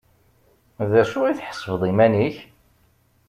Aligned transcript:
D 0.91 0.93
acu 1.01 1.19
i 1.25 1.33
tḥesbeḍ 1.39 1.81
iman-ik? 1.89 2.37